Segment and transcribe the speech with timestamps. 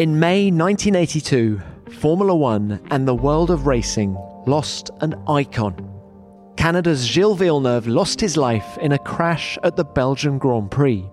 [0.00, 1.60] In May 1982,
[1.98, 4.14] Formula One and the world of racing
[4.46, 5.76] lost an icon.
[6.56, 11.04] Canada's Gilles Villeneuve lost his life in a crash at the Belgian Grand Prix.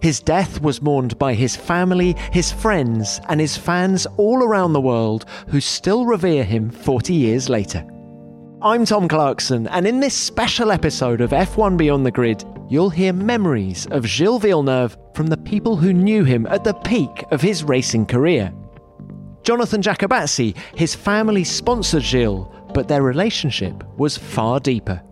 [0.00, 4.80] His death was mourned by his family, his friends, and his fans all around the
[4.80, 7.86] world who still revere him 40 years later.
[8.62, 13.12] I'm Tom Clarkson, and in this special episode of F1 Beyond the Grid, you'll hear
[13.12, 17.64] memories of Gilles Villeneuve from the people who knew him at the peak of his
[17.64, 18.52] racing career.
[19.42, 25.02] Jonathan Giacobazzi, his family sponsored Gilles, but their relationship was far deeper.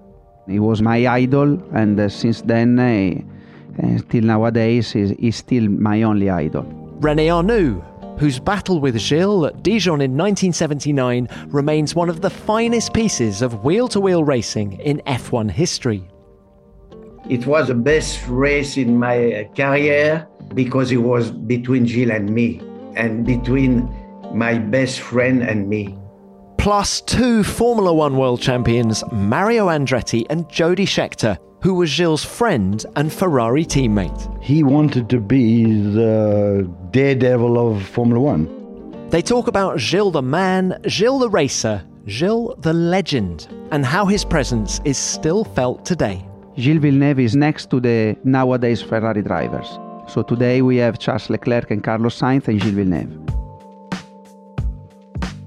[0.47, 5.69] He was my idol, and uh, since then, uh, uh, till nowadays, he's, he's still
[5.69, 6.63] my only idol.
[7.01, 7.83] Rene Arnoux,
[8.21, 13.65] whose battle with Gilles at Dijon in 1979 remains one of the finest pieces of
[13.65, 16.09] wheel to wheel racing in F1 history.
[17.29, 22.31] It was the best race in my uh, career because it was between Gilles and
[22.31, 22.63] me,
[22.97, 23.87] and between
[24.33, 25.95] my best friend and me.
[26.57, 32.85] Plus two Formula One world champions, Mario Andretti and Jody Scheckter, who was Gilles' friend
[32.97, 34.43] and Ferrari teammate.
[34.43, 39.11] He wanted to be the daredevil of Formula One.
[39.11, 44.25] They talk about Gilles the man, Gilles the racer, Gilles the legend, and how his
[44.25, 46.25] presence is still felt today.
[46.59, 49.79] Gilles Villeneuve is next to the nowadays Ferrari drivers.
[50.09, 53.17] So today we have Charles Leclerc and Carlos Sainz and Gilles Villeneuve.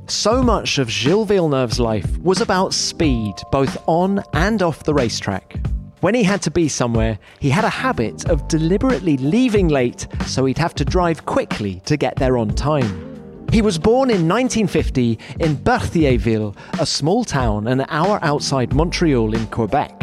[0.07, 5.59] So much of Gilles Villeneuve's life was about speed, both on and off the racetrack.
[5.99, 10.45] When he had to be somewhere, he had a habit of deliberately leaving late so
[10.45, 13.47] he'd have to drive quickly to get there on time.
[13.51, 19.45] He was born in 1950 in Berthierville, a small town an hour outside Montreal in
[19.47, 20.00] Quebec.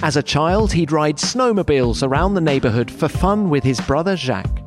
[0.00, 4.62] As a child, he'd ride snowmobiles around the neighborhood for fun with his brother Jacques.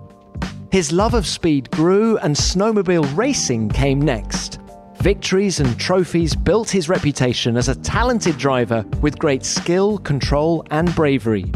[0.72, 4.59] His love of speed grew and snowmobile racing came next.
[4.98, 10.94] Victories and trophies built his reputation as a talented driver with great skill, control, and
[10.96, 11.50] bravery.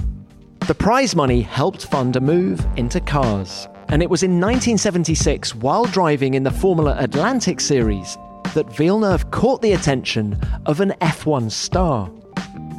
[0.67, 3.67] The prize money helped fund a move into cars.
[3.89, 8.17] And it was in 1976, while driving in the Formula Atlantic Series,
[8.53, 12.09] that Villeneuve caught the attention of an F1 star.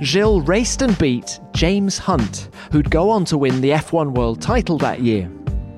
[0.03, 4.77] Gilles raced and beat James Hunt, who'd go on to win the F1 World title
[4.79, 5.31] that year.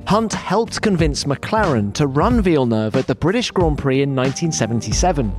[0.06, 5.32] Hunt helped convince McLaren to run Villeneuve at the British Grand Prix in 1977.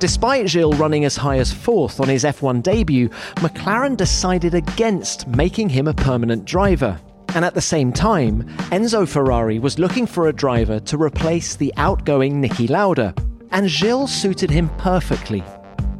[0.00, 5.70] Despite Gilles running as high as fourth on his F1 debut, McLaren decided against making
[5.70, 7.00] him a permanent driver.
[7.34, 11.72] And at the same time, Enzo Ferrari was looking for a driver to replace the
[11.78, 13.14] outgoing Niki Lauda,
[13.50, 15.42] and Gilles suited him perfectly.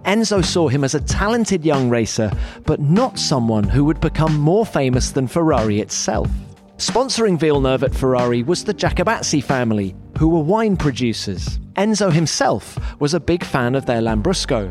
[0.05, 2.31] Enzo saw him as a talented young racer,
[2.65, 6.31] but not someone who would become more famous than Ferrari itself.
[6.77, 11.59] Sponsoring Villeneuve at Ferrari was the Giacobazzi family, who were wine producers.
[11.77, 14.71] Enzo himself was a big fan of their Lambrusco.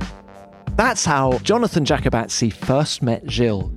[0.76, 3.72] That's how Jonathan Giacobazzi first met Gilles.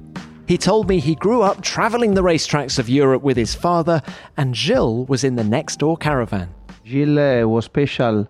[0.47, 4.03] He told me he grew up traveling the racetracks of Europe with his father,
[4.37, 6.51] and Gilles was in the next door caravan.
[6.85, 8.29] Gilles was special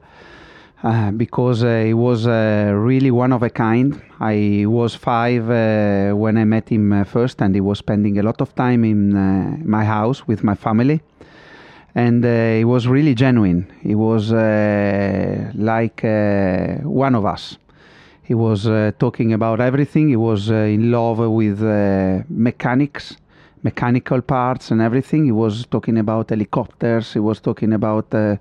[0.86, 4.00] uh, because uh, he was uh, really one of a kind.
[4.20, 8.22] I was five uh, when I met him uh, first, and he was spending a
[8.22, 11.00] lot of time in uh, my house with my family.
[11.96, 13.66] And he was really genuine.
[13.80, 17.56] He was like one of us.
[18.22, 18.64] He was
[18.98, 20.10] talking about everything.
[20.10, 21.62] He was in love with
[22.28, 23.16] mechanics
[23.62, 25.24] mechanical parts and everything.
[25.24, 27.14] He was talking about helicopters.
[27.14, 28.36] He was talking about uh,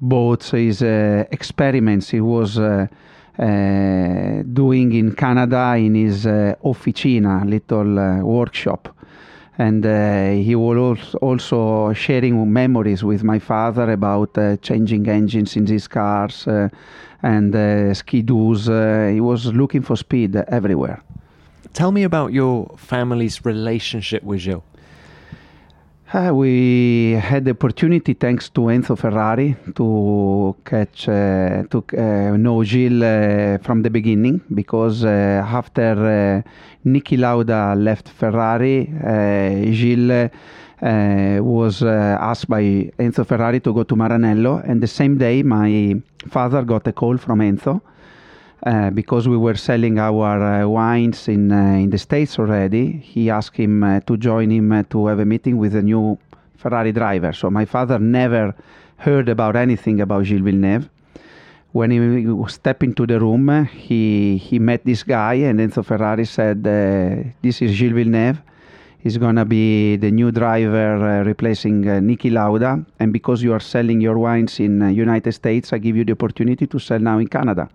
[0.00, 2.86] boats, his uh, experiments he was uh,
[3.38, 8.88] uh, doing in Canada in his officina, little workshop.
[9.58, 9.84] And
[10.44, 16.46] he was also sharing memories with my father about changing engines in his cars
[17.22, 18.66] and uh, ski-doos.
[18.66, 21.02] he was looking for speed everywhere.
[21.72, 24.62] Tell me about your family's relationship with Gilles.
[26.16, 32.64] Uh, we had the opportunity, thanks to Enzo Ferrari, to catch, uh, to uh, know
[32.64, 35.92] Gilles uh, from the beginning because uh, after
[36.42, 38.86] uh, Niki Lauda left Ferrari,
[39.74, 40.30] Gilles
[41.42, 42.62] was asked by
[42.98, 46.00] Enzo Ferrari to go to Maranello, and the same day my
[46.30, 47.82] father got a call from Enzo
[48.66, 52.90] uh, because we were selling our uh, wines in uh, in the states already.
[52.98, 56.18] He asked him uh, to join him to have a meeting with a new
[56.56, 57.32] Ferrari driver.
[57.32, 58.56] So my father never
[58.96, 60.90] heard about anything about Gilles Villeneuve.
[61.70, 66.64] When he stepped into the room, he he met this guy, and Enzo Ferrari said,
[66.64, 68.42] "This is Gilles Villeneuve.
[68.98, 72.84] He's going to be the new driver uh, replacing uh, Niki Lauda.
[72.98, 76.14] And because you are selling your wines in uh, United States, I give you the
[76.14, 77.70] opportunity to sell now in Canada.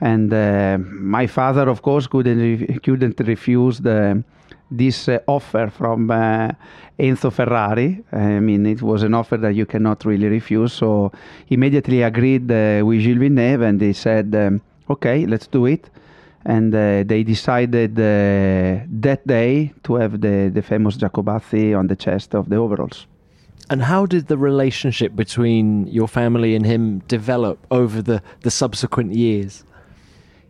[0.00, 4.22] And uh, my father, of course, couldn't, re- couldn't refuse the,
[4.70, 6.50] this uh, offer from uh,
[6.98, 8.02] Enzo Ferrari.
[8.12, 10.72] I mean, it was an offer that you cannot really refuse.
[10.72, 11.10] So
[11.48, 15.90] immediately agreed uh, with Gilles Villeneuve and they said, um, okay, let's do it.
[16.44, 21.96] And uh, they decided uh, that day to have the, the famous Giacobazzi on the
[21.96, 23.06] chest of the overalls.
[23.70, 29.12] And how did the relationship between your family and him develop over the, the subsequent
[29.12, 29.64] years?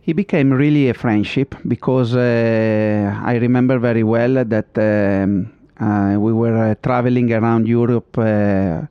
[0.09, 6.33] He became really a friendship because uh, I remember very well that um, uh, we
[6.33, 8.87] were uh, traveling around Europe uh,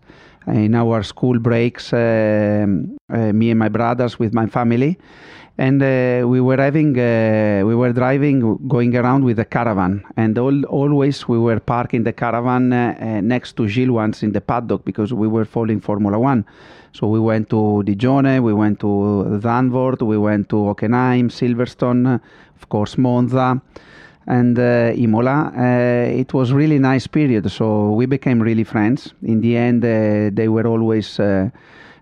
[0.52, 4.98] in our school breaks, um, uh, me and my brothers with my family,
[5.58, 10.64] and uh, we were having we were driving, going around with a caravan, and all,
[10.66, 12.68] always we were parking the caravan
[13.26, 16.44] next to Gilles once in the paddock because we were following Formula One.
[16.92, 18.86] So we went to Digione, we went to
[19.40, 22.20] Zandvoort, we went to Hockenheim, Silverstone,
[22.56, 23.60] of course Monza,
[24.28, 25.52] and uh, Imola.
[25.56, 27.50] Uh, it was really nice period.
[27.50, 29.14] So we became really friends.
[29.22, 31.48] In the end, uh, they were always uh,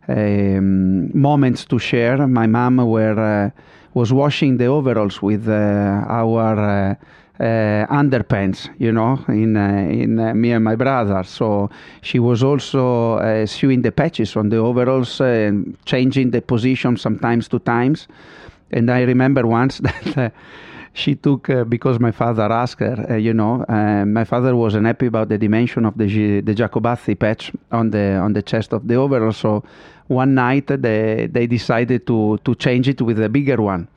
[0.09, 2.27] um, moments to share.
[2.27, 3.51] My mom were uh,
[3.95, 6.99] was washing the overalls with uh, our
[7.39, 11.23] underpants, you know, in in me and my brother.
[11.23, 11.71] So
[12.03, 17.61] she was also sewing the patches on the overalls and changing the position sometimes two
[17.61, 18.09] times.
[18.73, 19.79] And I remember once
[20.15, 20.33] that.
[20.97, 23.19] Uh, she took uh, because my father asked her.
[23.19, 23.65] you know,
[24.07, 28.33] my father was unhappy about the dimension of the the Giacobazzi patch on the on
[28.33, 29.33] the chest of the overall.
[29.33, 29.63] So
[30.09, 33.89] one night they they decided to to change it with a bigger one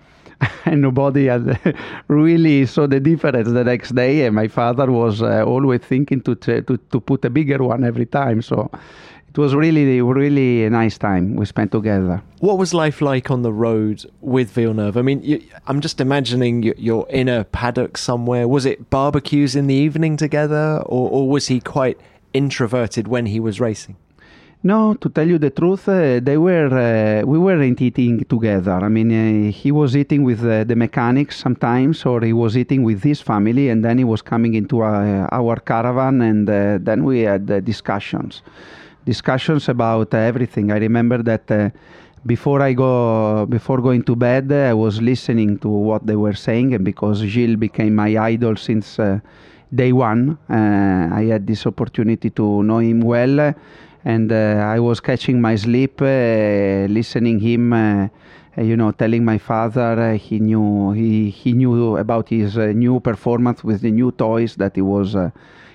[0.66, 1.60] and nobody had
[2.08, 4.26] really saw the difference the next day.
[4.26, 8.06] And my father was uh, always thinking to, to to put a bigger one every
[8.06, 8.42] time.
[8.42, 8.70] So
[9.30, 12.22] it was really really a nice time we spent together.
[12.40, 14.98] What was life like on the road with Villeneuve?
[14.98, 18.48] I mean, you, I'm just imagining you're in a paddock somewhere.
[18.48, 21.98] Was it barbecues in the evening together, or, or was he quite
[22.34, 23.96] introverted when he was racing?
[24.62, 28.74] No, to tell you the truth, uh, they were uh, we weren't eating together.
[28.74, 32.84] I mean, uh, he was eating with uh, the mechanics sometimes, or he was eating
[32.84, 37.06] with his family, and then he was coming into uh, our caravan, and uh, then
[37.06, 38.42] we had discussions,
[39.14, 40.66] discussions about uh, everything.
[40.72, 41.46] I remember that.
[41.50, 41.70] Uh,
[42.26, 46.74] before I go, before going to bed, I was listening to what they were saying,
[46.76, 49.20] and because Gilles became my idol since uh,
[49.74, 53.56] day one, I had this opportunity to know him well
[54.06, 57.74] and uh, I was catching my sleep, uh, listening him.
[57.74, 58.08] Uh,
[58.58, 63.80] you know, telling my father he knew he, he knew about his new performance with
[63.82, 65.16] the new toys that he was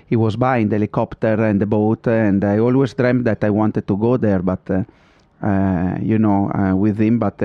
[0.07, 3.87] he was buying the helicopter and the boat and i always dreamed that i wanted
[3.87, 4.83] to go there but uh,
[5.47, 7.41] uh, you know uh, with him but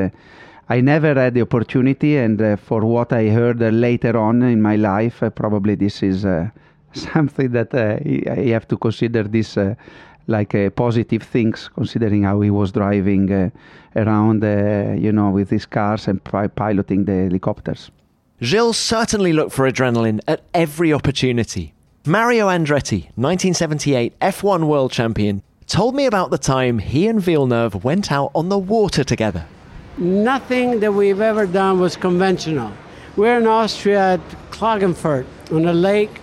[0.69, 5.23] i never had the opportunity and for what i heard later on in my life
[5.35, 6.25] probably this is
[6.94, 9.57] something that i have to consider this
[10.29, 13.50] like uh, positive things, considering how he was driving uh,
[13.95, 17.91] around, uh, you know, with his cars and pi- piloting the helicopters.
[18.41, 21.73] Gilles certainly looked for adrenaline at every opportunity.
[22.05, 28.11] Mario Andretti, 1978 F1 world champion, told me about the time he and Villeneuve went
[28.11, 29.45] out on the water together.
[29.97, 32.71] Nothing that we've ever done was conventional.
[33.15, 36.21] We're in Austria at Klagenfurt on a lake,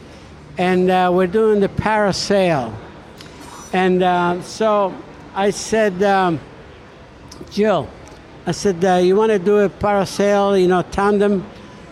[0.58, 2.74] and uh, we're doing the parasail
[3.72, 4.94] and uh, so
[5.34, 6.40] I said, um,
[7.50, 7.88] Jill,
[8.46, 11.44] I said, uh, you want to do a parasail, you know, tandem?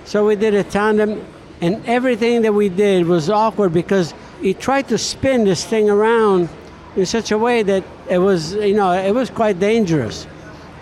[0.05, 1.25] So we did a tandem,
[1.65, 6.51] and everything that we did was awkward because he tried to spin this thing around
[6.95, 10.27] in such a way that it was, you know, it was quite dangerous.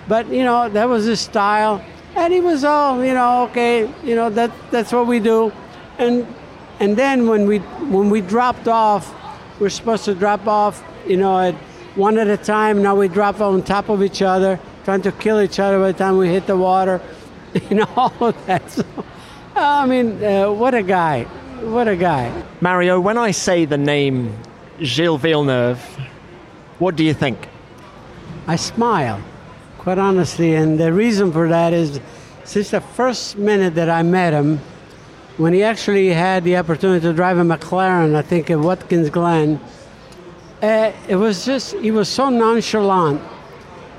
[0.09, 1.85] But, you know, that was his style.
[2.17, 5.53] And he was all, you know, okay, you know, that, that's what we do.
[5.99, 6.27] And,
[6.81, 9.15] and then when we, when we dropped off,
[9.61, 11.55] we're supposed to drop off, you know, at
[11.95, 12.83] one at a time.
[12.83, 15.99] Now we drop on top of each other, trying to kill each other by the
[15.99, 17.01] time we hit the water.
[17.69, 18.71] You know, all of that.
[18.71, 18.83] So,
[19.55, 21.25] I mean, uh, what a guy.
[21.63, 22.45] What a guy.
[22.61, 24.37] Mario, when I say the name
[24.81, 25.81] Gilles Villeneuve,
[26.79, 27.49] what do you think?
[28.47, 29.21] I smile,
[29.79, 30.55] quite honestly.
[30.55, 32.01] And the reason for that is
[32.45, 34.59] since the first minute that I met him,
[35.37, 39.61] when he actually had the opportunity to drive a McLaren, I think at Watkins Glen,
[40.63, 43.21] uh, it was just, he was so nonchalant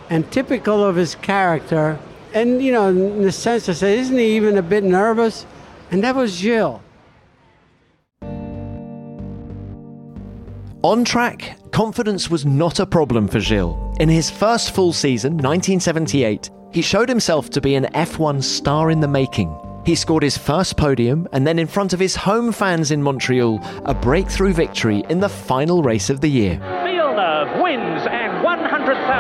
[0.10, 1.98] and typical of his character.
[2.34, 5.46] And, you know, in the sense I said, isn't he even a bit nervous?
[5.92, 6.82] And that was Gilles.
[10.82, 13.78] On track, confidence was not a problem for Gilles.
[14.00, 19.00] In his first full season, 1978, he showed himself to be an F1 star in
[19.00, 19.56] the making.
[19.86, 23.60] He scored his first podium and then, in front of his home fans in Montreal,
[23.86, 26.58] a breakthrough victory in the final race of the year.
[26.84, 27.93] Villeneuve wins, and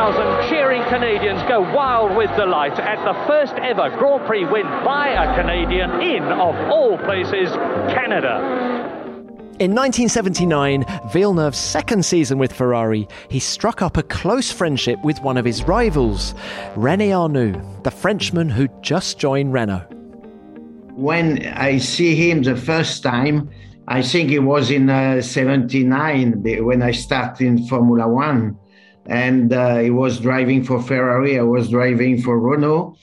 [0.03, 5.07] 100,000 cheering Canadians go wild with delight at the first ever Grand Prix win by
[5.07, 7.49] a Canadian in, of all places,
[7.87, 8.39] Canada.
[9.59, 15.37] In 1979, Villeneuve's second season with Ferrari, he struck up a close friendship with one
[15.37, 16.35] of his rivals,
[16.75, 19.87] Rene Arnoux, the Frenchman who just joined Renault.
[20.95, 23.49] When I see him the first time,
[23.87, 28.59] I think it was in uh, 79 when I started in Formula One.
[29.05, 32.97] And uh, he was driving for Ferrari, I was driving for Renault.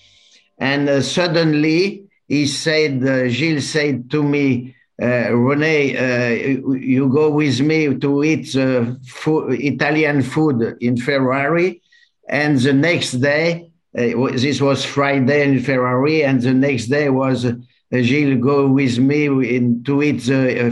[0.59, 7.31] And uh, suddenly he said, uh, Gilles said to me, uh, Rene, uh, you go
[7.31, 11.83] with me to eat Italian food in Ferrari.
[12.29, 17.47] And the next day, uh, this was Friday in Ferrari, and the next day was
[17.47, 17.55] uh,
[17.93, 19.27] Gilles go with me
[19.57, 20.23] in, to eat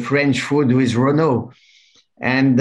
[0.02, 1.52] French food with Renault.
[2.20, 2.60] And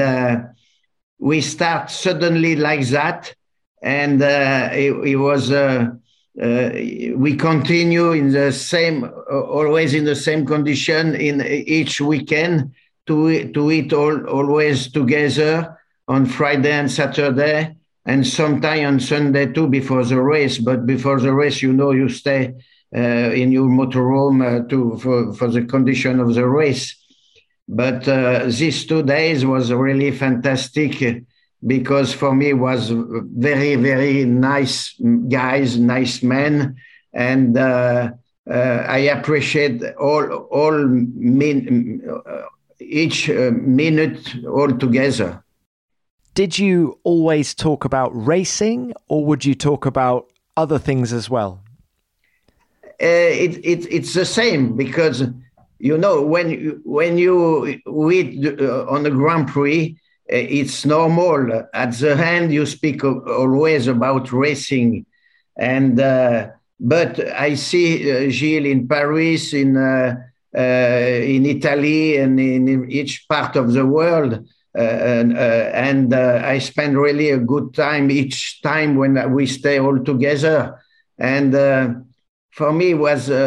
[1.19, 3.33] we start suddenly like that.
[3.81, 5.51] And it, it was
[6.41, 6.71] uh,
[7.15, 12.71] we continue in the same, uh, always in the same condition in each weekend
[13.07, 19.67] to to eat all always together on Friday and Saturday, and sometime on Sunday too
[19.67, 20.59] before the race.
[20.59, 22.53] But before the race, you know, you stay
[22.95, 26.95] uh, in your motorhome uh, to for for the condition of the race.
[27.67, 31.23] But uh, these two days was really fantastic
[31.65, 34.93] because for me was very very nice
[35.27, 36.77] guys nice men.
[37.13, 38.11] And uh,
[38.49, 42.43] uh, i appreciate all all min, uh,
[42.79, 45.43] each uh, minute all together.
[46.33, 51.63] Did you always talk about racing or would you talk about other things as well?
[53.01, 53.05] Uh,
[53.45, 55.23] it, it, it's the same because
[55.79, 59.97] you know when when you read uh, on the grand prix
[60.29, 61.67] Eh, it's normal.
[61.73, 65.05] At the end, you speak always about racing,
[65.57, 70.15] and uh, but I see uh, Gilles in Paris, in uh,
[70.55, 74.45] uh in Italy, and in each part of the world,
[74.77, 79.79] uh, and, uh, and I spend really a good time each time when we stay
[79.79, 80.77] all together,
[81.17, 81.53] and
[82.57, 83.45] for me was a,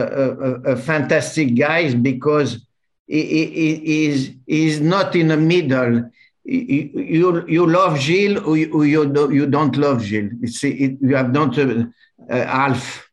[0.66, 2.64] a, a fantastic guy because
[3.08, 6.08] he, he, is not in the middle
[6.44, 10.30] you you love Gilles or you, you, don't, love Gilles.
[10.42, 11.84] It's, it, you have not uh,
[12.28, 13.08] uh, half.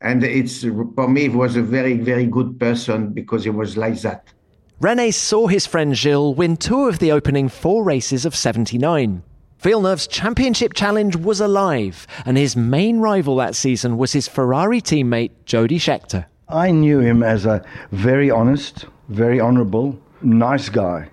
[0.00, 4.00] And it's for me, it was a very, very good person because he was like
[4.00, 4.32] that.
[4.80, 9.22] Rene saw his friend Gilles win two of the opening four races of 79.
[9.64, 15.30] Villeneuve's championship challenge was alive, and his main rival that season was his Ferrari teammate,
[15.46, 16.26] Jody Scheckter.
[16.50, 21.08] I knew him as a very honest, very honorable, nice guy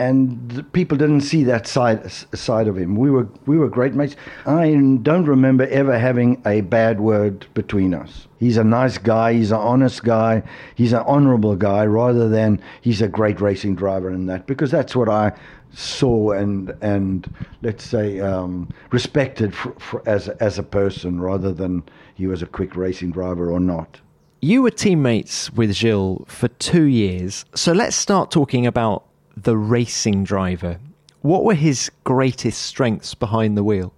[0.00, 2.96] and people didn't see that side side of him.
[2.96, 4.16] We were we were great mates.
[4.46, 4.70] I
[5.02, 8.26] don't remember ever having a bad word between us.
[8.38, 9.34] He's a nice guy.
[9.34, 10.42] He's an honest guy.
[10.74, 14.46] He's an honourable guy, rather than he's a great racing driver and that.
[14.46, 15.32] Because that's what I
[15.72, 21.82] saw and and let's say um, respected for, for, as as a person, rather than
[22.14, 24.00] he was a quick racing driver or not.
[24.42, 29.04] You were teammates with Gilles for two years, so let's start talking about
[29.36, 30.78] the racing driver.
[31.22, 33.92] What were his greatest strengths behind the wheel?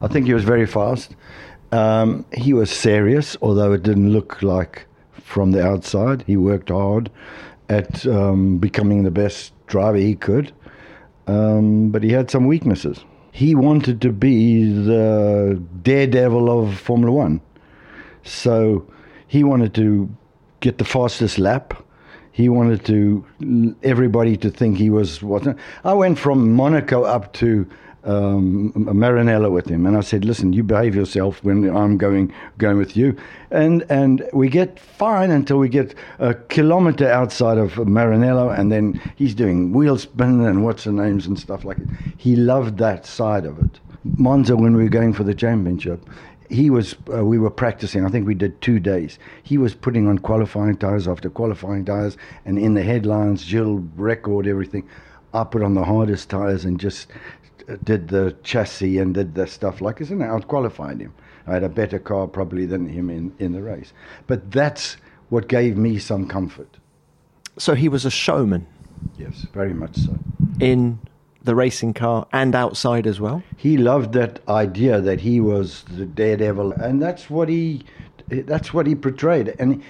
[0.00, 1.16] I think he was very fast.
[1.72, 4.86] Um, he was serious, although it didn't look like
[5.20, 6.22] from the outside.
[6.26, 7.10] He worked hard
[7.68, 10.52] at um, becoming the best driver he could,
[11.26, 13.04] um, but he had some weaknesses.
[13.32, 17.40] He wanted to be the daredevil of Formula One.
[18.22, 18.86] So
[19.26, 20.08] he wanted to
[20.60, 21.74] get the fastest lap
[22.36, 23.24] he wanted to
[23.82, 27.66] everybody to think he was what I went from Monaco up to
[28.06, 32.78] um, Maranello with him, and I said, "Listen, you behave yourself when I'm going going
[32.78, 33.16] with you."
[33.50, 39.00] And and we get fine until we get a kilometer outside of Maranello, and then
[39.16, 41.88] he's doing wheel spin and what's the names and stuff like it.
[42.16, 43.80] He loved that side of it.
[44.16, 46.00] Monza, when we were going for the championship,
[46.48, 50.06] he was uh, we were practicing i think we did two days he was putting
[50.06, 54.88] on qualifying tires after qualifying tires and in the headlines jill record everything
[55.34, 57.08] i put on the hardest tires and just
[57.84, 61.12] did the chassis and did the stuff like this and I out qualified him
[61.46, 63.92] i had a better car probably than him in, in the race
[64.26, 64.96] but that's
[65.28, 66.78] what gave me some comfort
[67.58, 68.66] so he was a showman
[69.18, 70.16] yes very much so
[70.60, 70.98] in
[71.46, 73.42] the racing car and outside as well?
[73.56, 77.84] He loved that idea that he was the daredevil, and that's what he
[78.28, 79.54] that's what he portrayed.
[79.58, 79.82] And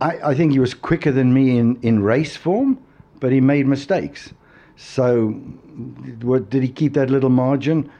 [0.00, 2.78] I, I think he was quicker than me in, in race form,
[3.18, 4.32] but he made mistakes.
[4.76, 5.40] So,
[5.78, 7.90] did he keep that little margin?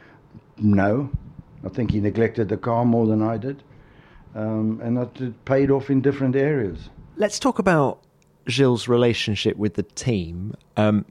[0.57, 1.11] No.
[1.65, 3.63] I think he neglected the car more than I did.
[4.35, 6.91] Um, and that paid off in different areas.
[7.17, 8.01] Let's talk about
[8.49, 10.55] Gilles' relationship with the team.
[10.77, 11.05] Um,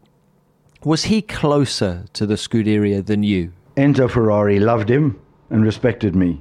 [0.84, 3.52] was he closer to the Scuderia than you?
[3.76, 5.20] Enzo Ferrari loved him
[5.50, 6.40] and respected me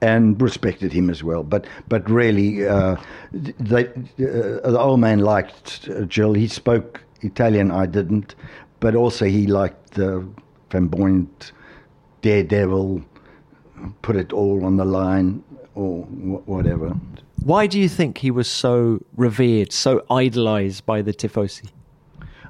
[0.00, 1.42] and respected him as well.
[1.42, 2.96] But but really, uh,
[3.32, 6.34] they, uh, the old man liked Gilles.
[6.34, 8.34] He spoke Italian, I didn't,
[8.80, 10.26] but also he liked the
[10.70, 11.52] flamboyant
[12.22, 13.02] daredevil,
[14.02, 15.42] put it all on the line
[15.74, 16.94] or whatever.
[17.44, 21.70] Why do you think he was so revered, so idolized by the tifosi?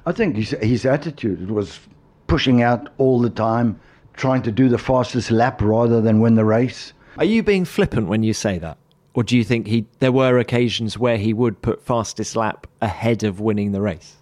[0.05, 1.79] I think his, his attitude was
[2.27, 3.79] pushing out all the time,
[4.13, 6.93] trying to do the fastest lap rather than win the race.
[7.17, 8.77] Are you being flippant when you say that?
[9.13, 13.23] Or do you think he there were occasions where he would put fastest lap ahead
[13.23, 14.17] of winning the race?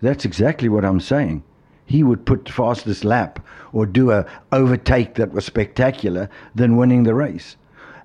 [0.00, 1.44] That's exactly what I'm saying.
[1.92, 3.38] He would put fastest lap
[3.74, 7.56] or do a overtake that was spectacular than winning the race.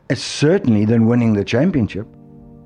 [0.09, 2.05] It's certainly than winning the championship.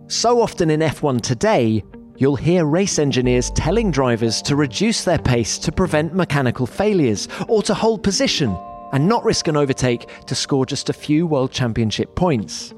[0.08, 1.84] So often in F1 today,
[2.18, 7.62] you'll hear race engineers telling drivers to reduce their pace to prevent mechanical failures or
[7.62, 8.58] to hold position
[8.92, 12.74] and not risk an overtake to score just a few World Championship points.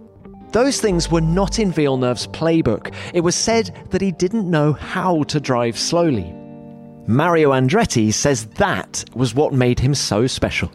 [0.51, 2.93] Those things were not in Villeneuve's playbook.
[3.13, 6.35] It was said that he didn't know how to drive slowly.
[7.07, 10.71] Mario Andretti says that was what made him so special.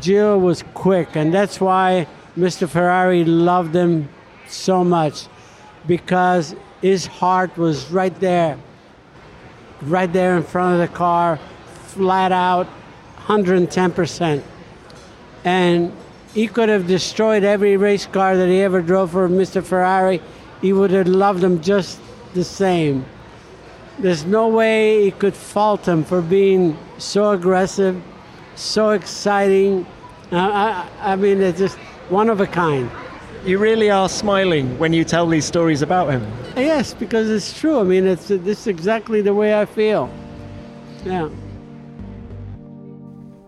[0.00, 2.06] Gio was quick, and that's why
[2.38, 2.68] Mr.
[2.68, 4.08] Ferrari loved him
[4.48, 5.26] so much
[5.86, 8.58] because his heart was right there,
[9.82, 11.38] right there in front of the car,
[11.88, 12.66] flat out,
[13.26, 14.42] 110%.
[15.44, 15.92] And
[16.32, 19.62] he could have destroyed every race car that he ever drove for Mr.
[19.62, 20.20] Ferrari.
[20.62, 22.00] He would have loved him just
[22.34, 23.04] the same.
[23.98, 28.02] There's no way he could fault him for being so aggressive,
[28.54, 29.86] so exciting.
[30.30, 31.78] I, I, I mean, it's just
[32.08, 32.90] one of a kind.
[33.44, 36.26] You really are smiling when you tell these stories about him.
[36.56, 37.78] Yes, because it's true.
[37.78, 40.10] I mean, it's this is exactly the way I feel.
[41.04, 41.28] Yeah.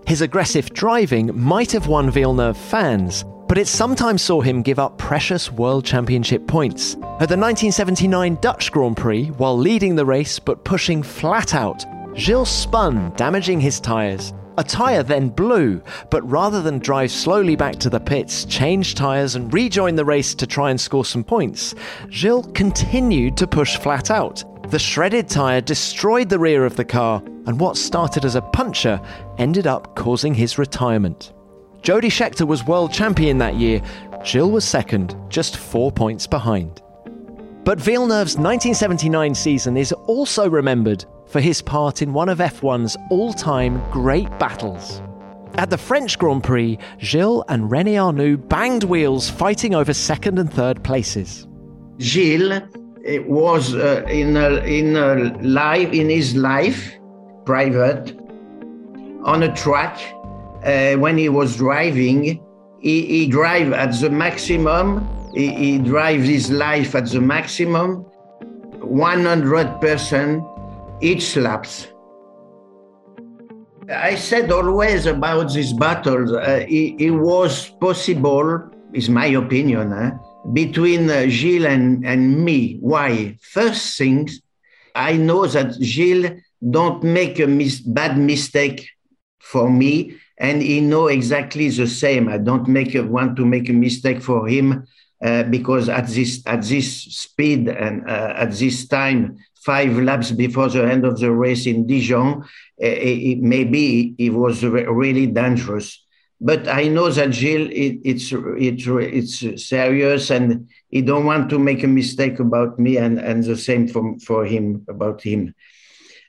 [0.06, 4.98] His aggressive driving might have won Villeneuve fans, but it sometimes saw him give up
[4.98, 6.94] precious World Championship points.
[6.94, 11.84] At the 1979 Dutch Grand Prix, while leading the race but pushing flat out,
[12.14, 14.32] Gilles spun, damaging his tyres.
[14.58, 15.80] A tyre then blew,
[16.10, 20.34] but rather than drive slowly back to the pits, change tyres, and rejoin the race
[20.34, 21.74] to try and score some points,
[22.10, 24.42] Gilles continued to push flat out.
[24.70, 29.00] The shredded tyre destroyed the rear of the car, and what started as a puncture
[29.38, 31.32] ended up causing his retirement.
[31.82, 33.80] Jody Scheckter was world champion that year.
[34.24, 36.82] Gilles was second, just four points behind.
[37.64, 43.32] But Villeneuve's 1979 season is also remembered for his part in one of F1's all
[43.32, 45.02] time great battles.
[45.54, 50.52] At the French Grand Prix, Gilles and René Arnoux banged wheels fighting over second and
[50.52, 51.46] third places.
[51.98, 52.62] Gilles
[53.26, 56.92] was uh, in a, in a life in his life,
[57.44, 58.16] private,
[59.24, 59.98] on a track.
[60.64, 62.42] Uh, when he was driving,
[62.80, 65.06] he, he drive at the maximum.
[65.34, 68.04] He, he drives his life at the maximum,
[68.80, 71.88] 100% each laps.
[73.90, 80.10] I said always about these battles, uh, it, it, was possible, is my opinion, eh?
[80.52, 82.78] between uh, Gilles and, and me.
[82.80, 83.36] Why?
[83.40, 84.42] First things,
[84.94, 86.40] I know that Gilles
[86.70, 88.88] don't make a mis- bad mistake
[89.40, 92.28] for me, and he know exactly the same.
[92.28, 94.86] I don't make a, want to make a mistake for him
[95.22, 100.68] uh, because at this at this speed and uh, at this time, five laps before
[100.68, 102.46] the end of the race in Dijon, uh,
[102.80, 106.04] it, maybe it was really dangerous.
[106.40, 108.86] But I know that Gilles, it, it's it's
[109.42, 113.56] it's serious, and he don't want to make a mistake about me, and and the
[113.56, 115.52] same for for him about him.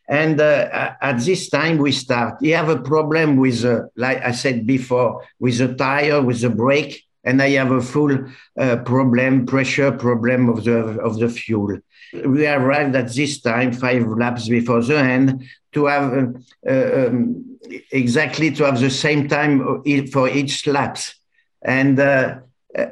[0.10, 2.38] And uh, at this time we start.
[2.42, 6.50] He have a problem with, uh, like I said before, with the tire, with the
[6.50, 8.18] brake, and I have a full
[8.60, 11.78] uh, problem, pressure problem of the of the fuel.
[12.14, 15.44] We arrived at this time five laps before the end
[15.74, 16.36] to have
[16.68, 17.60] uh, um,
[17.92, 21.14] exactly to have the same time for each laps.
[21.62, 22.40] And uh,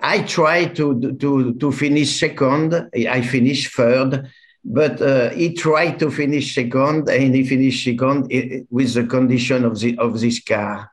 [0.04, 2.90] I tried to, to, to finish second.
[2.94, 4.30] I finished third,
[4.68, 8.28] but uh, he tried to finish second, and he finished second
[8.70, 10.92] with the condition of the of this car.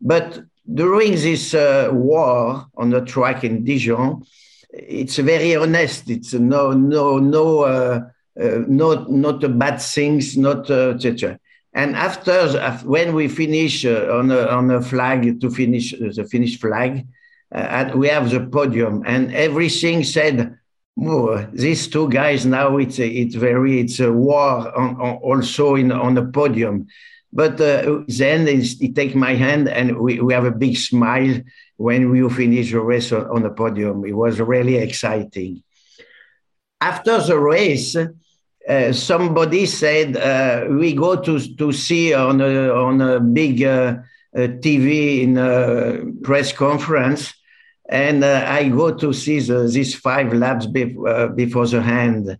[0.00, 0.40] But
[0.72, 4.24] during this uh, war on the track in Dijon,
[4.72, 6.08] it's very honest.
[6.08, 8.00] It's no no no uh,
[8.40, 11.32] uh, not not bad things, not etc.
[11.32, 11.36] Uh,
[11.74, 12.48] and after
[12.86, 17.06] when we finish uh, on a on a flag to finish the finish flag,
[17.94, 20.56] we have the podium, and everything said
[21.00, 25.74] oh, these two guys now it's a, it's very it's a war on, on also
[25.74, 26.86] in on the podium.
[27.32, 31.40] But uh, then he take my hand and we, we have a big smile
[31.76, 34.06] when we finish the race on, on the podium.
[34.06, 35.62] It was really exciting.
[36.80, 37.96] After the race
[38.68, 43.98] uh, somebody said uh, we go to to see on a on a big uh,
[44.34, 47.32] uh TV in a press conference
[47.88, 52.38] and uh, I go to see the, these five laps uh, before the hand,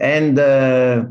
[0.00, 1.04] and uh,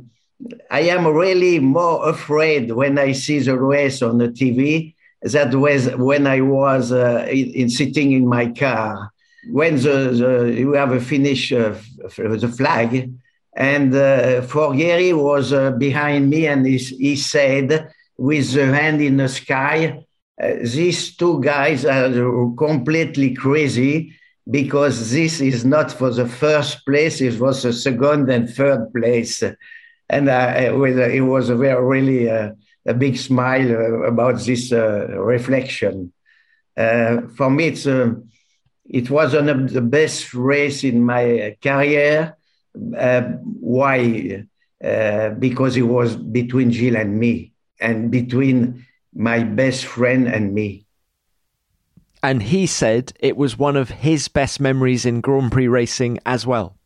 [0.72, 4.96] I am really more afraid when I see the race on the TV.
[5.22, 9.12] That was when I was uh, in, in, sitting in my car.
[9.52, 11.76] When the, the you have a finish uh,
[12.18, 13.12] the flag,
[13.56, 19.30] and uh, Forghieri was behind me, and he, he said with the hand in the
[19.30, 20.06] sky,
[20.41, 22.12] uh, these two guys are
[22.58, 24.13] completely crazy
[24.50, 29.43] because this is not for the first place, it was the second and third place.
[30.10, 32.52] And uh, it was a very, really uh,
[32.86, 36.13] a big smile uh, about this uh, reflection.
[36.78, 37.86] Uh, for me, it's,
[38.86, 42.38] it was one of the best race in my career.
[42.73, 44.45] why?
[45.39, 48.86] because it was between Gilles and me, and between
[49.17, 50.86] my best friend and me.
[52.21, 56.45] And he said it was one of his best memories in Grand Prix racing as
[56.45, 56.77] well.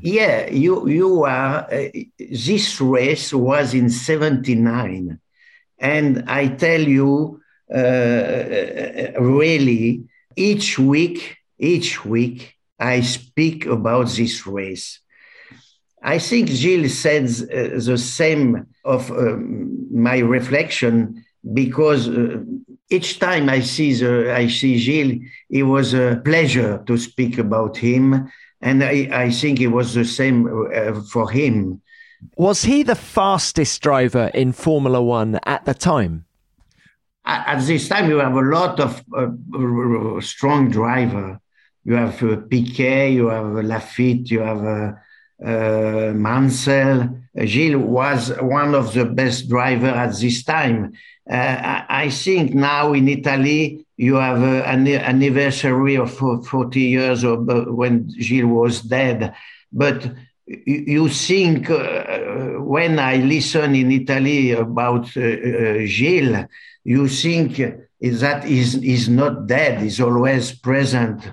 [0.00, 1.66] Yeah, you you are.
[1.72, 5.18] Uh, this race was in '79,
[5.78, 7.40] and I tell you,
[7.74, 10.04] uh, really,
[10.36, 15.00] each week, each week, I speak about this race.
[16.02, 22.38] I think Gilles says uh, the same of um, my reflection because uh,
[22.90, 27.76] each time I see the, I see Gilles, it was a pleasure to speak about
[27.76, 28.30] him,
[28.60, 31.82] and I, I think it was the same uh, for him.
[32.36, 36.24] Was he the fastest driver in Formula One at the time?
[37.24, 41.40] At, this time, you have a lot of uh, strong driver.
[41.84, 44.92] You have uh, Piquet, you have Laffite, you have uh,
[45.44, 47.18] uh, Mansell.
[47.44, 50.92] Gilles was one of the best driver at this time.
[51.28, 57.48] Uh, I think now in Italy you have uh, an anniversary of 40 years of
[57.48, 59.34] uh, when Gilles was dead.
[59.72, 60.12] But
[60.46, 66.46] you think uh, when I listen in Italy about uh, uh, Gilles,
[66.84, 67.56] you think
[68.00, 71.28] that is is not dead; is always present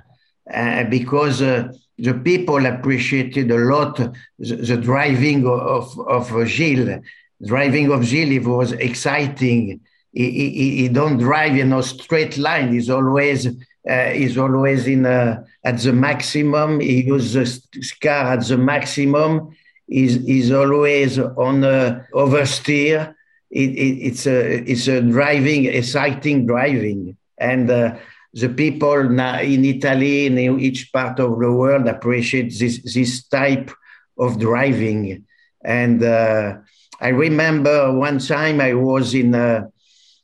[0.89, 3.97] because the people appreciated a lot
[4.39, 6.99] the, the driving of, of Gilles.
[7.45, 9.81] Driving of Gilles was exciting.
[10.11, 12.73] He, he, he don't drive in a straight line.
[12.73, 16.79] He's always uh, he's always in a, at the maximum.
[16.79, 19.55] He uses the car at the maximum.
[19.87, 23.13] He's, he's always on a oversteer.
[23.51, 27.69] It, it, it's a it's a driving exciting driving and.
[27.69, 27.97] Uh,
[28.33, 33.71] the people in Italy, in each part of the world, appreciate this, this type
[34.17, 35.25] of driving.
[35.63, 36.57] And uh,
[37.03, 39.67] I remember one time I was in uh,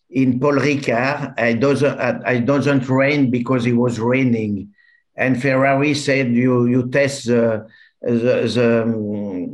[0.10, 1.38] in Paul Ricard.
[1.38, 4.74] I doesn't I doesn't rain because it was raining,
[5.18, 7.68] and Ferrari said you you test the
[8.02, 9.54] the, the um,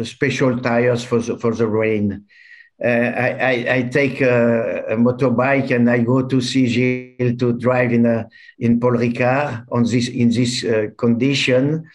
[0.00, 2.24] um, special tires for the, for the rain.
[2.82, 7.54] Uh, I, I, I, take a, a, motorbike and I go to see Gilles to
[7.54, 11.88] drive in a, in Paul Ricard on this in this uh, condition.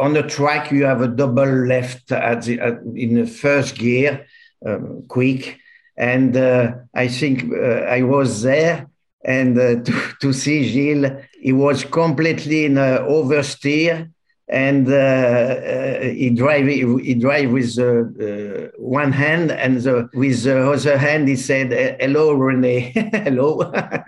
[0.00, 4.26] On the track, you have a double left at the, at, in the first gear,
[4.66, 5.58] um, quick,
[5.96, 8.88] and uh, I think uh, I was there
[9.24, 14.10] and uh, to, to see Gilles, he was completely in oversteer
[14.48, 20.70] and uh, uh, he drive he drive with uh, one hand and the, with the
[20.70, 23.72] other hand he said hello Rene hello.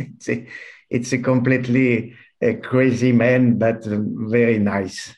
[0.00, 0.46] It's a,
[0.90, 5.12] it's a completely a crazy man but very nice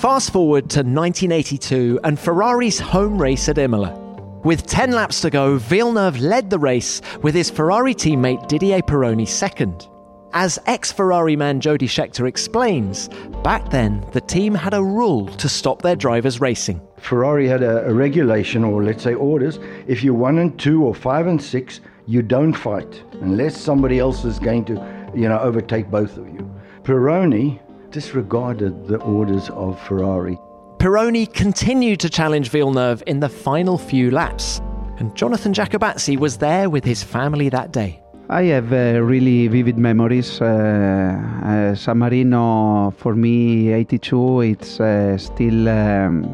[0.00, 3.92] Fast forward to 1982 and Ferrari's home race at Imola.
[4.42, 9.28] With 10 laps to go, Villeneuve led the race with his Ferrari teammate Didier Pironi
[9.28, 9.88] second.
[10.32, 13.10] As ex Ferrari man Jody Scheckter explains,
[13.44, 16.80] back then the team had a rule to stop their drivers racing.
[16.96, 19.58] Ferrari had a, a regulation, or let's say orders.
[19.86, 24.24] If you're one and two or five and six, you don't fight unless somebody else
[24.24, 26.50] is going to, you know, overtake both of you.
[26.84, 27.60] Pironi
[27.90, 30.38] disregarded the orders of Ferrari.
[30.78, 34.60] Pironi continued to challenge Villeneuve in the final few laps,
[34.98, 38.00] and Jonathan Giacobazzi was there with his family that day.
[38.30, 40.40] I have uh, really vivid memories.
[40.40, 40.46] Uh,
[41.42, 46.32] uh, San Marino, for me, 82, it's uh, still um,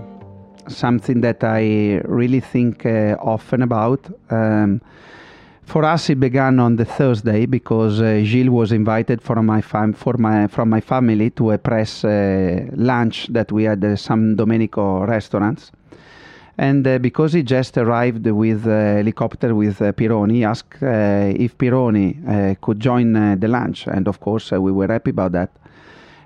[0.69, 4.11] something that I really think uh, often about.
[4.31, 4.83] Um,
[5.67, 9.93] for us, it began on the Thursday because uh, Gilles was invited from my fam-
[9.93, 14.37] for my from my family to a press uh, lunch that we had at San
[14.37, 15.73] Domenico restaurants.
[16.57, 21.35] And uh, because he just arrived with a helicopter with uh, Pironi, he asked uh,
[21.45, 23.87] if Pironi uh, could join the lunch.
[23.89, 25.51] And of course, we were happy about that.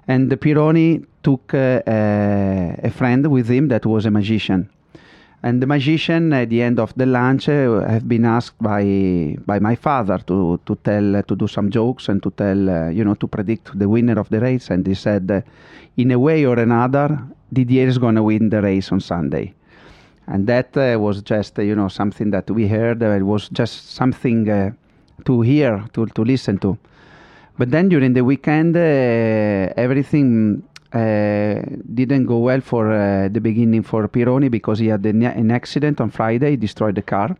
[0.06, 4.68] And Pironi took a friend with him that was a magician
[5.42, 9.58] and the magician at the end of the lunch uh, have been asked by by
[9.58, 13.02] my father to to tell uh, to do some jokes and to tell uh, you
[13.04, 14.68] know to predict the winner of the race.
[14.70, 15.40] And he said uh,
[15.96, 17.18] in a way or another
[17.52, 19.54] Didier is going to win the race on Sunday.
[20.26, 23.92] And that uh, was just uh, you know something that we heard it was just
[23.92, 24.44] something
[25.24, 26.76] to hear to to listen to.
[27.56, 31.62] But then during the weekend everything uh,
[31.94, 36.10] didn't go well for uh, the beginning for Pironi because he had an accident on
[36.10, 37.36] Friday, destroyed the car.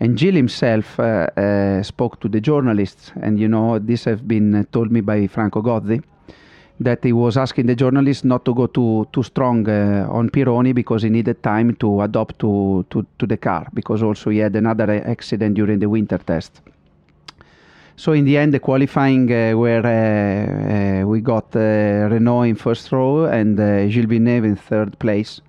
[0.00, 4.66] And Gilles himself uh, uh, spoke to the journalists, and you know, this has been
[4.72, 6.02] told me by Franco Gozzi,
[6.80, 10.74] that he was asking the journalists not to go too too strong uh, on Pironi
[10.74, 14.56] because he needed time to adapt to, to, to the car, because also he had
[14.56, 16.60] another accident during the winter test.
[17.96, 22.90] So in the end, the qualifying uh, where uh, uh, we got Renault in first
[22.92, 23.56] row and
[23.90, 25.40] Gilles Villeneuve in third place.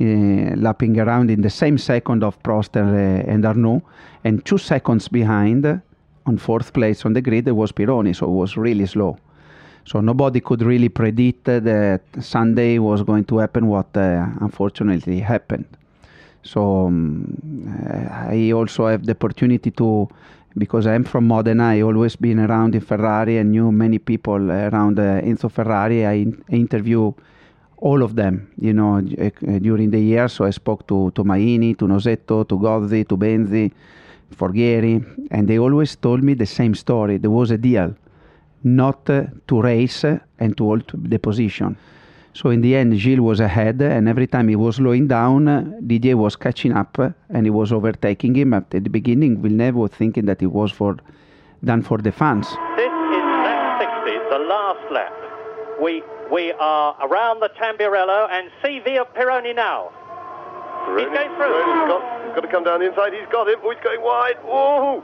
[0.00, 3.82] Uh, lapping around in the same second of Prost and, uh, Arnoux,
[4.22, 5.66] and two seconds behind
[6.24, 9.18] on fourth place on the grid was Pironi, so it was really slow.
[9.84, 15.66] So nobody could really predict that Sunday was going to happen what uh, unfortunately happened.
[16.42, 17.38] So um,
[18.30, 20.08] I also have the opportunity to
[20.56, 21.64] because I'm from Modena.
[21.64, 26.04] I always been around in Ferrari and knew many people around uh, Enzo Ferrari.
[26.06, 27.12] I, in- interview
[27.76, 30.28] all of them, you know, uh, during the year.
[30.28, 33.70] So I spoke to, to Maini, to Nosetto, to Gozzi, to Benzi,
[34.34, 37.18] Forghieri, and they always told me the same story.
[37.18, 37.94] There was a deal
[38.64, 41.76] not uh, to race and to hold the position.
[42.38, 46.16] So in the end, Gilles was ahead, and every time he was slowing down, Didier
[46.16, 48.54] was catching up, and he was overtaking him.
[48.54, 50.98] At the beginning, Villeneuve was thinking that it was for
[51.64, 52.46] done for the fans.
[52.76, 55.12] This is lap 60, the last lap.
[55.82, 59.90] We we are around the Tamburello, and see Via Pironi now.
[60.86, 61.58] Pironi, he's going through.
[61.58, 63.14] Pironi's got, he's got to come down the inside.
[63.14, 63.58] He's got him.
[63.64, 64.38] Oh, he's going wide.
[64.44, 65.02] Whoa!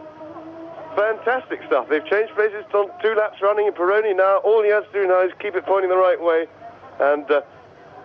[0.95, 1.89] Fantastic stuff.
[1.91, 4.37] They've changed places, done two laps running in Pironi now.
[4.47, 6.47] All he has to do now is keep it pointing the right way
[7.01, 7.43] and uh,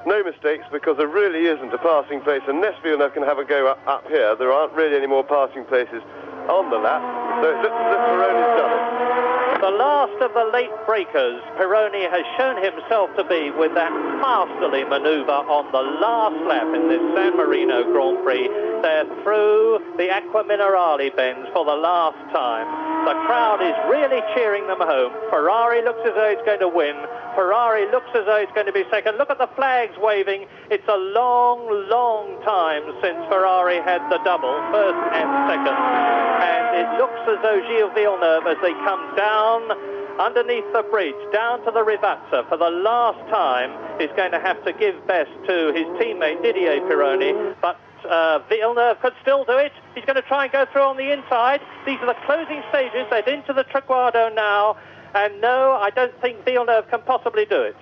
[0.06, 2.42] no mistakes because there really isn't a passing place.
[2.48, 5.66] Unless Villeneuve can have a go up, up, here, there aren't really any more passing
[5.66, 6.02] places
[6.50, 7.04] on the lap.
[7.44, 9.30] So it looks as if done it.
[9.60, 14.86] The last of the late breakers, Pironi has shown himself to be with that masterly
[14.88, 18.48] manoeuvre on the last lap in this San Marino Grand Prix.
[18.82, 22.64] They're through the Acqua Minerale bends for the last time.
[23.04, 25.12] The crowd is really cheering them home.
[25.30, 26.96] Ferrari looks as though it's going to win.
[27.36, 29.18] Ferrari looks as though it's going to be second.
[29.18, 30.46] Look at the flags waving.
[30.70, 35.78] It's a long, long time since Ferrari had the double, first and second.
[35.78, 39.72] And it looks as though Gilles Villeneuve, as they come down
[40.20, 44.64] underneath the bridge, down to the Rivazza for the last time, is going to have
[44.66, 47.56] to give best to his teammate Didier Pironi.
[47.62, 49.72] But uh, Villeneuve could still do it.
[49.96, 51.62] He's going to try and go through on the inside.
[51.86, 53.08] These are the closing stages.
[53.10, 54.78] They're into the Traguardo now.
[55.16, 57.76] And no, I don't think Villeneuve can possibly do it.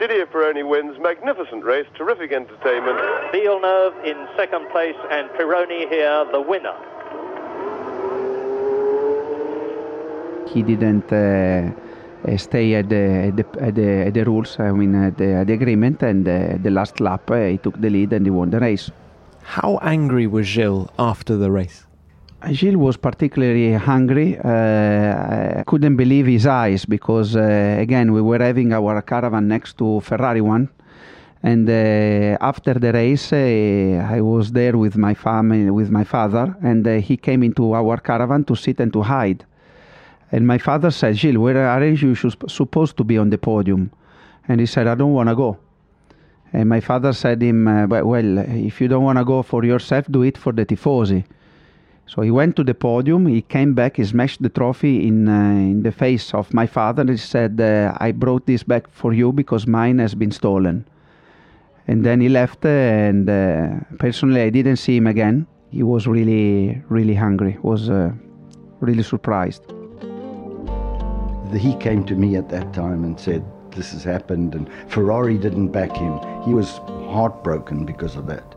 [0.00, 0.98] Didier Pironi wins.
[0.98, 1.86] Magnificent race.
[1.96, 2.98] Terrific entertainment.
[3.30, 6.74] Villeneuve in second place and Pironi here, the winner.
[10.48, 11.70] He didn't uh,
[12.36, 12.96] stay at the,
[13.28, 16.28] at the, at the, at the rules, I mean, at the, at the agreement, and
[16.28, 18.90] uh, the last lap uh, he took the lead and he won the race.
[19.42, 21.86] How angry was Gilles after the race?
[22.50, 24.38] Gilles was particularly hungry.
[24.38, 29.78] Uh, I couldn't believe his eyes because, uh, again, we were having our caravan next
[29.78, 30.68] to Ferrari one.
[31.44, 36.56] And uh, after the race, uh, I was there with my family, with my father,
[36.62, 39.44] and uh, he came into our caravan to sit and to hide.
[40.30, 43.90] And my father said, Gilles, where aren't you supposed to be on the podium?
[44.48, 45.58] And he said, I don't want to go.
[46.52, 49.64] And my father said to him, uh, Well, if you don't want to go for
[49.64, 51.24] yourself, do it for the Tifosi.
[52.06, 55.32] So he went to the podium, he came back, he smashed the trophy in, uh,
[55.32, 59.14] in the face of my father, and he said, uh, I brought this back for
[59.14, 60.84] you because mine has been stolen.
[61.88, 65.46] And then he left, uh, and uh, personally, I didn't see him again.
[65.70, 68.12] He was really, really hungry, was uh,
[68.80, 69.64] really surprised.
[71.56, 75.68] He came to me at that time and said, this has happened, and Ferrari didn't
[75.68, 76.18] back him.
[76.44, 78.51] He was heartbroken because of that.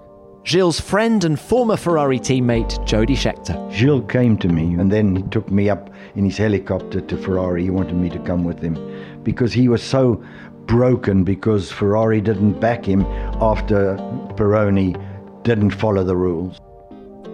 [0.45, 3.71] Gilles' friend and former Ferrari teammate, Jody Scheckter.
[3.71, 7.63] Gilles came to me and then he took me up in his helicopter to Ferrari.
[7.63, 8.77] He wanted me to come with him
[9.23, 10.23] because he was so
[10.67, 13.01] broken because Ferrari didn't back him
[13.41, 13.97] after
[14.35, 14.93] Pironi
[15.41, 16.61] didn't follow the rules.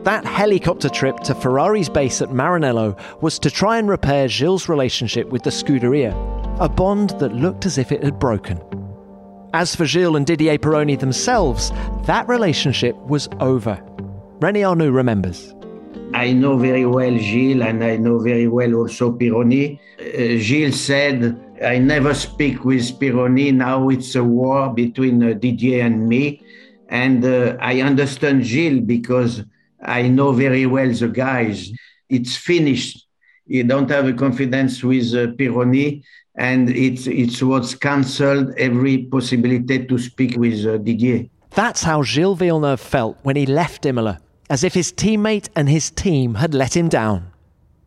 [0.03, 5.27] That helicopter trip to Ferrari's base at Maranello was to try and repair Gilles' relationship
[5.27, 6.13] with the Scuderia,
[6.61, 8.61] a bond that looked as if it had broken.
[9.53, 11.71] As for Gilles and Didier Pironi themselves,
[12.05, 13.75] that relationship was over.
[14.39, 15.53] René Arnoux remembers.
[16.13, 19.77] I know very well Gilles and I know very well also Pironi.
[19.99, 23.53] Uh, Gilles said, I never speak with Pironi.
[23.53, 26.41] Now it's a war between uh, Didier and me.
[26.87, 29.43] And uh, I understand Gilles because
[29.83, 31.71] I know very well the guys.
[32.07, 33.05] It's finished.
[33.47, 36.03] You don't have a confidence with uh, Pironi
[36.35, 41.27] and it's it was cancelled every possibility to speak with uh, Didier.
[41.51, 45.91] That's how Gilles Villeneuve felt when he left Imola, as if his teammate and his
[45.91, 47.31] team had let him down.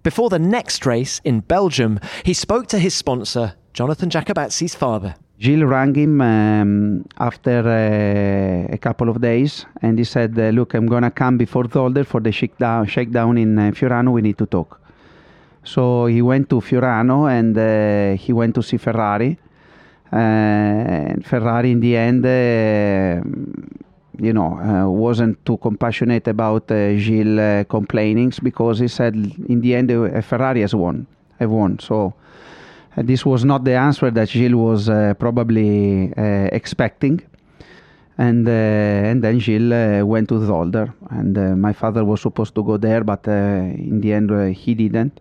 [0.02, 5.14] Before the next race in Belgium, he spoke to his sponsor, Jonathan Giacobazzi's father.
[5.40, 10.86] Gilles rang him um, after uh, a couple of days and he said, Look, I'm
[10.86, 14.12] going to come before Zolder for the shakedown, shakedown in uh, Fiorano.
[14.12, 14.80] We need to talk.
[15.64, 19.38] So he went to Fiorano and uh, he went to see Ferrari.
[20.12, 23.20] Uh, and Ferrari, in the end, uh,
[24.22, 29.16] you know, uh, wasn't too compassionate about uh, Gilles uh, complaining because he said,
[29.48, 29.90] in the end,
[30.24, 31.06] Ferrari has won.
[31.40, 31.80] Have won.
[31.80, 32.14] So
[32.96, 36.12] this was not the answer that Gilles was probably
[36.52, 37.22] expecting
[38.18, 42.54] and uh, and then Gilles uh, went to Zolder, and uh, my father was supposed
[42.54, 45.20] to go there, but in the end he didn't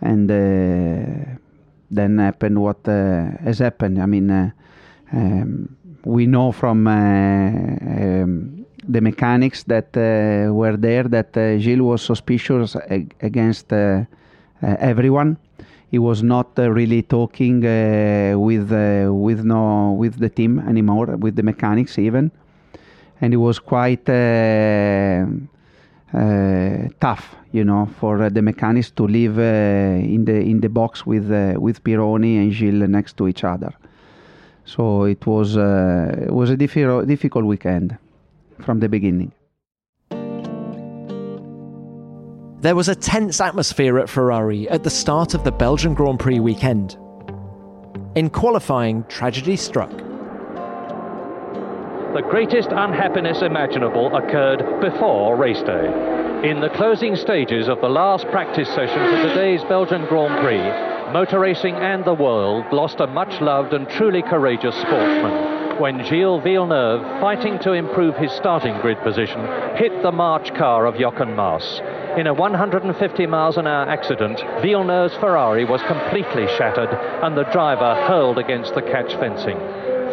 [0.00, 1.36] and uh,
[1.90, 4.00] then happened what uh, has happened.
[4.00, 4.50] I mean, uh,
[5.12, 9.94] um, we know from um, the mechanics that
[10.52, 13.72] were there that Gilles was suspicious ag- against
[14.62, 15.38] everyone
[15.94, 21.06] he was not uh, really talking uh, with uh, with no with the team anymore,
[21.24, 22.32] with the mechanics even,
[23.20, 25.24] and he was quite uh,
[27.00, 31.04] tough, you know, for uh, the mechanics to live uh, in the in the box
[31.04, 33.72] with with Pironi and Gilles next to each other.
[34.64, 37.98] So it was it was a difficult difficult weekend
[38.60, 39.32] from the beginning.
[42.60, 46.40] There was a tense atmosphere at Ferrari at the start of the Belgian Grand Prix
[46.40, 46.96] weekend.
[48.14, 49.92] In qualifying, tragedy struck
[52.14, 56.48] the greatest unhappiness imaginable occurred before race day.
[56.48, 61.40] In the closing stages of the last practice session for today's Belgian Grand Prix, motor
[61.40, 67.02] racing and the world lost a much loved and truly courageous sportsman when Gilles Villeneuve,
[67.20, 69.40] fighting to improve his starting grid position,
[69.76, 71.80] hit the March car of Jochen Mass.
[72.16, 76.90] In a 150 miles an hour accident, Villeneuve's Ferrari was completely shattered
[77.24, 79.58] and the driver hurled against the catch fencing.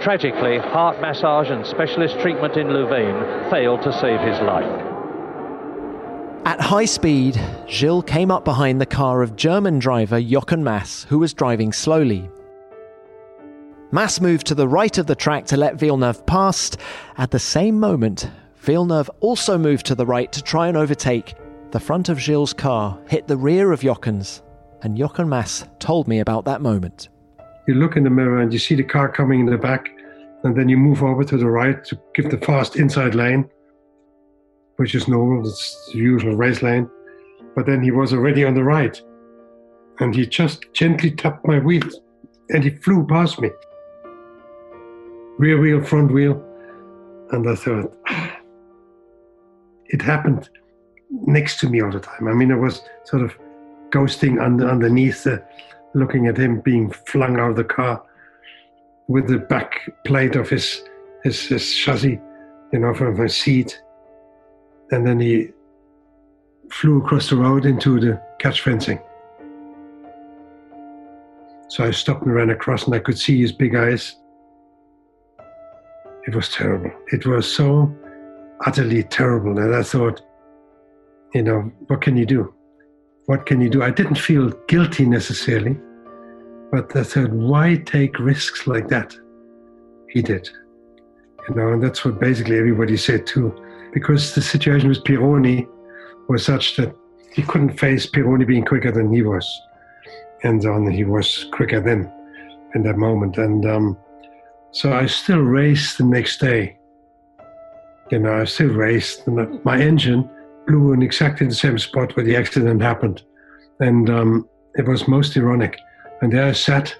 [0.01, 4.65] Tragically, heart massage and specialist treatment in Louvain failed to save his life.
[6.43, 11.19] At high speed, Gilles came up behind the car of German driver Jochen Mass, who
[11.19, 12.31] was driving slowly.
[13.91, 16.71] Mass moved to the right of the track to let Villeneuve pass.
[17.19, 21.35] At the same moment, Villeneuve also moved to the right to try and overtake.
[21.69, 24.41] The front of Gilles' car hit the rear of Jochen's,
[24.81, 27.09] and Jochen Mass told me about that moment
[27.71, 29.89] you look in the mirror and you see the car coming in the back,
[30.43, 33.49] and then you move over to the right to give the fast inside lane,
[34.75, 36.89] which is normal, it's the usual race lane.
[37.55, 39.01] But then he was already on the right,
[40.01, 42.01] and he just gently tapped my wheels,
[42.49, 43.49] and he flew past me.
[45.37, 46.43] Rear wheel, front wheel,
[47.31, 48.37] and I thought, ah,
[49.85, 50.49] it happened
[51.09, 52.27] next to me all the time.
[52.27, 53.33] I mean, I was sort of
[53.91, 55.41] ghosting under, underneath the
[55.93, 58.03] looking at him being flung out of the car
[59.07, 60.83] with the back plate of his
[61.23, 62.19] his, his chassis,
[62.73, 63.81] you know, from his seat.
[64.91, 65.49] And then he
[66.71, 68.99] flew across the road into the catch fencing.
[71.67, 74.15] So I stopped and ran across, and I could see his big eyes.
[76.27, 76.91] It was terrible.
[77.11, 77.93] It was so
[78.65, 80.21] utterly terrible that I thought,
[81.33, 82.53] you know, what can you do?
[83.25, 83.83] What can you do?
[83.83, 85.79] I didn't feel guilty necessarily,
[86.71, 89.15] but I said, why take risks like that?
[90.09, 90.49] He did.
[91.47, 93.53] You know, and that's what basically everybody said too,
[93.93, 95.67] because the situation with Pironi
[96.27, 96.95] was such that
[97.31, 99.45] he couldn't face Pironi being quicker than he was.
[100.43, 102.11] And on he was quicker then
[102.75, 103.37] in that moment.
[103.37, 103.97] And um,
[104.71, 106.77] so I still raced the next day.
[108.09, 109.27] You know, I still raced.
[109.27, 110.29] And my engine
[110.93, 113.23] in exactly the same spot where the accident happened.
[113.79, 115.77] And um, it was most ironic.
[116.21, 116.95] And there I sat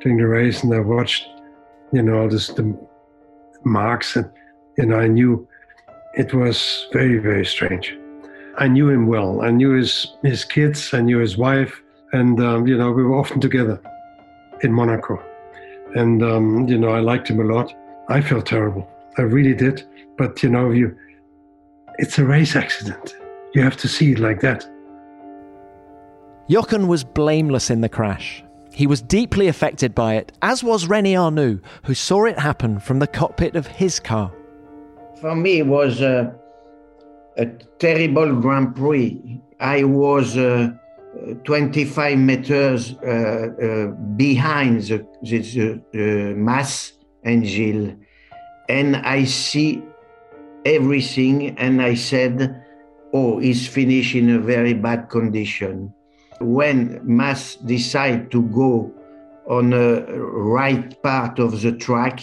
[0.00, 1.26] during the race and I watched,
[1.92, 2.76] you know, all this, the
[3.64, 4.16] marks.
[4.16, 4.30] And,
[4.78, 5.46] you know, I knew
[6.14, 7.96] it was very, very strange.
[8.58, 9.42] I knew him well.
[9.42, 11.82] I knew his, his kids, I knew his wife.
[12.12, 13.80] And, um, you know, we were often together
[14.62, 15.22] in Monaco.
[15.94, 17.72] And, um, you know, I liked him a lot.
[18.08, 18.88] I felt terrible.
[19.18, 19.84] I really did.
[20.16, 20.96] But, you know, you,
[22.00, 23.14] it's a race accident.
[23.54, 24.64] You have to see it like that.
[26.48, 28.42] Jochen was blameless in the crash.
[28.72, 33.00] He was deeply affected by it, as was René Arnoux, who saw it happen from
[33.00, 34.32] the cockpit of his car.
[35.20, 36.34] For me, it was a,
[37.36, 37.46] a
[37.78, 39.42] terrible Grand Prix.
[39.60, 40.70] I was uh,
[41.44, 43.86] 25 meters uh, uh,
[44.16, 46.92] behind the, the, the Mass
[47.24, 47.94] and Gilles,
[48.70, 49.82] and I see
[50.64, 52.62] everything, and I said,
[53.12, 55.92] "Oh, he's finished in a very bad condition."
[56.40, 58.92] When Mass decide to go
[59.46, 62.20] on the right part of the track,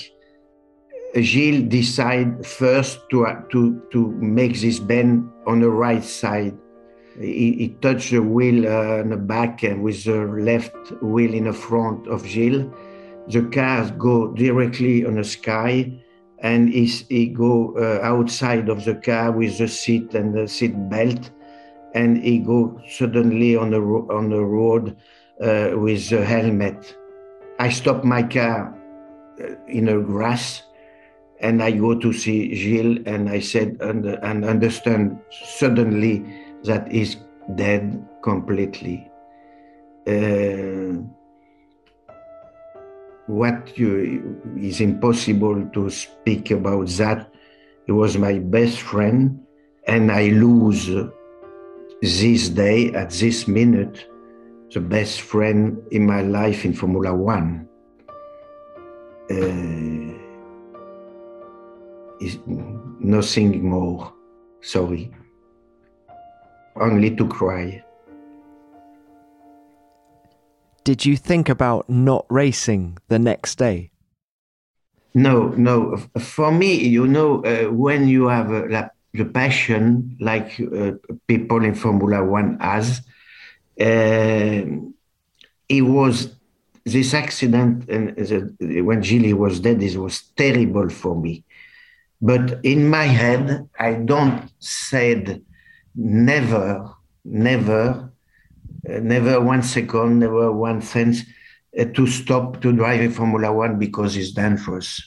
[1.16, 6.58] Gilles decide first to, to, to make this bend on the right side.
[7.20, 11.46] He, he touched the wheel uh, on the back and with the left wheel in
[11.46, 12.70] the front of Gilles.
[13.28, 15.92] The cars go directly on the sky
[16.40, 20.74] and he, he go uh, outside of the car with the seat and the seat
[20.90, 21.32] belt
[21.96, 24.96] and he go suddenly on the, ro- on the road
[25.42, 26.96] uh, with the helmet.
[27.60, 28.78] I stop my car
[29.42, 30.64] uh, in the grass
[31.40, 36.26] and I go to see Gilles and I said and, and understand suddenly
[36.64, 37.18] that he's
[37.56, 39.10] dead completely.
[40.08, 41.04] Uh,
[43.28, 47.32] what you, is impossible to speak about that.
[47.86, 49.40] He was my best friend,
[49.88, 50.90] and I lose
[52.02, 54.08] this day at this minute
[54.74, 57.68] the best friend in my life in Formula One.
[59.30, 60.14] Uh,
[62.20, 62.40] is
[63.00, 64.14] nothing more.
[64.62, 65.12] Sorry.
[66.76, 67.84] Only to cry.
[70.88, 73.92] Did you think about not racing the next day?
[75.14, 75.98] No, no.
[76.18, 80.92] For me, you know, uh, when you have uh, la, the passion like uh,
[81.28, 83.02] people in Formula One has,
[83.82, 84.64] uh,
[85.68, 86.34] it was
[86.86, 91.44] this accident and the, when Gilles was dead, it was terrible for me.
[92.22, 95.42] But in my head, I don't said
[95.94, 98.14] never, never
[98.88, 101.24] never one second, never one sense
[101.80, 105.02] uh, to stop to drive a Formula One because it's dangerous.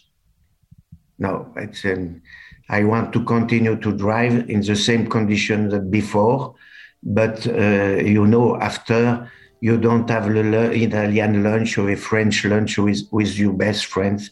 [1.18, 2.22] No, it's, um,
[2.68, 6.54] I want to continue to drive in the same conditions that before,
[7.02, 12.78] but uh, you know, after you don't have an Italian lunch or a French lunch
[12.78, 14.30] with, with your best friends.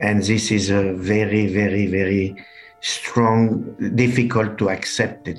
[0.00, 2.36] And this is a very, very, very
[2.80, 5.38] strong, difficult to accept it.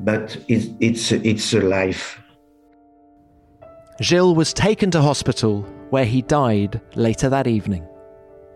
[0.00, 2.20] But it, it's, it's a life.
[4.00, 7.86] Gilles was taken to hospital where he died later that evening.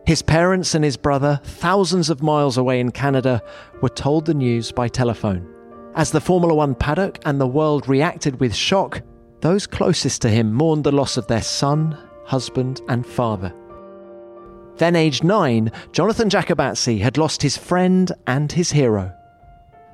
[0.04, 3.40] His parents and his brother, thousands of miles away in Canada,
[3.80, 5.46] were told the news by telephone.
[5.94, 9.02] As the Formula One paddock and the world reacted with shock,
[9.40, 13.54] those closest to him mourned the loss of their son, husband, and father.
[14.76, 19.12] Then, aged nine, Jonathan Giacobazzi had lost his friend and his hero.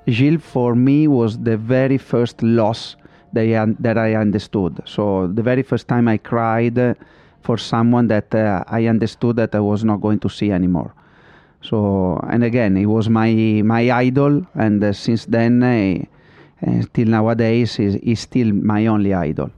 [0.08, 2.96] Gilles, for me, was the very first loss
[3.32, 4.82] that, that I understood.
[4.84, 6.96] So the very first time I cried
[7.42, 10.92] for someone that uh, I understood that I was not going to see anymore.
[11.62, 13.32] So and again, he was my
[13.64, 16.04] my idol, and uh, since then, uh,
[16.66, 19.50] uh till nowadays, he's, he's still my only idol.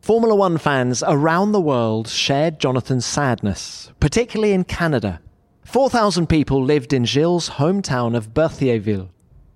[0.00, 5.20] Formula One fans around the world shared Jonathan's sadness, particularly in Canada.
[5.64, 9.08] 4,000 people lived in Gilles' hometown of Berthierville.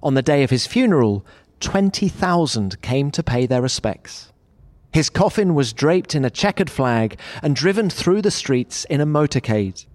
[0.02, 1.24] On the day of his funeral,
[1.60, 4.32] 20,000 came to pay their respects.
[4.92, 9.06] His coffin was draped in a checkered flag and driven through the streets in a
[9.06, 9.86] motorcade.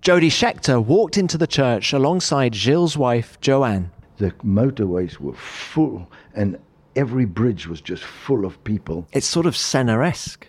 [0.00, 3.90] Jody Scheckter walked into the church alongside Gilles' wife, Joanne.
[4.18, 6.58] The motorways were full, and
[6.94, 9.06] every bridge was just full of people.
[9.12, 10.46] It's sort of Senna-esque.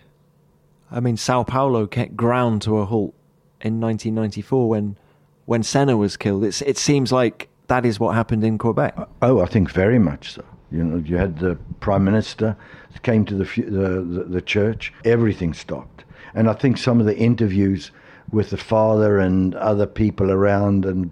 [0.90, 3.14] I mean, Sao Paulo kept ground to a halt
[3.60, 4.98] in 1994 when
[5.46, 6.44] when Senna was killed.
[6.44, 8.96] It's, it seems like that is what happened in Quebec.
[9.22, 10.44] Oh, I think very much so.
[10.70, 12.56] You know, you had the prime minister
[13.02, 14.92] came to the, the, the, the church.
[15.04, 16.04] Everything stopped,
[16.34, 17.90] and I think some of the interviews
[18.32, 21.10] with the father and other people around and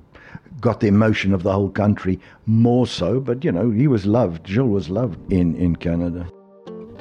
[0.61, 3.21] got the emotion of the whole country more so.
[3.21, 4.49] But you know, he was loved.
[4.49, 6.29] Gilles was loved in in Canada.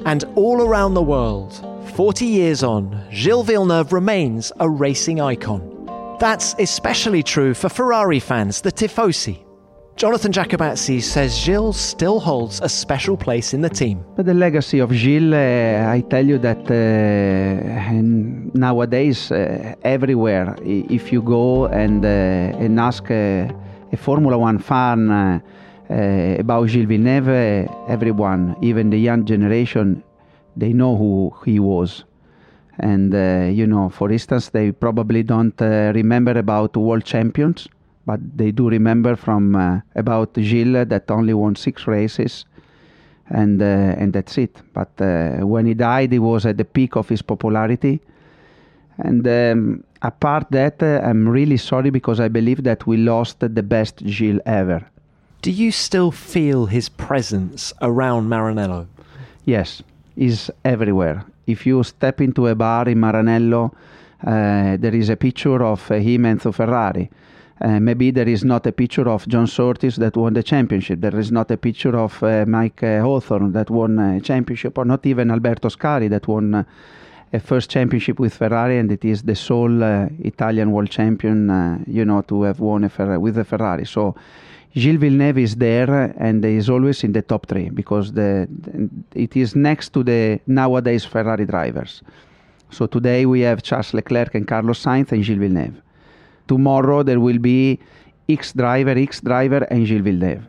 [0.04, 5.70] And all around the world, 40 years on, Gilles Villeneuve remains a racing icon.
[6.20, 9.43] That's especially true for Ferrari fans, the Tifosi.
[9.96, 14.04] Jonathan Giacobazzi says Gilles still holds a special place in the team.
[14.16, 17.92] But the legacy of Gilles, uh, I tell you that uh,
[18.58, 23.48] nowadays, uh, everywhere, if you go and, and ask a
[23.96, 25.40] Formula One fan
[25.88, 30.02] about Gilles Villeneuve, everyone, even the young generation,
[30.56, 32.02] they know who he was.
[32.80, 33.14] And,
[33.56, 37.68] you know, for instance, they probably don't remember about world champions
[38.06, 42.44] but they do remember from uh, about Gilles that only won six races,
[43.28, 44.60] and uh, and that's it.
[44.72, 48.00] But uh, when he died, he was at the peak of his popularity,
[48.98, 53.62] and um, apart that, uh, I'm really sorry because I believe that we lost the
[53.62, 54.84] best Gilles ever.
[55.42, 58.86] Do you still feel his presence around Maranello?
[59.44, 59.82] Yes,
[60.16, 61.24] he's everywhere.
[61.46, 63.74] If you step into a bar in Maranello,
[64.26, 67.10] uh, there is a picture of uh, him and Ferrari
[67.60, 71.00] uh, maybe there is not a picture of John Surtees that won the championship.
[71.00, 74.84] There is not a picture of uh, Mike uh, Hawthorn that won a championship, or
[74.84, 76.64] not even Alberto Ascari that won uh,
[77.32, 81.78] a first championship with Ferrari, and it is the sole uh, Italian world champion, uh,
[81.86, 83.86] you know, to have won a Fer- with a Ferrari.
[83.86, 84.14] So.
[84.76, 88.48] Gilles Villeneuve is there and is always in the top three because the,
[89.14, 92.02] it is next to the nowadays Ferrari drivers.
[92.70, 95.83] So today we have Charles Leclerc and Carlos Sainz and Gilles Villeneuve
[96.48, 97.78] tomorrow there will be
[98.28, 100.46] X driver, X driver, and Gilles Villeneuve.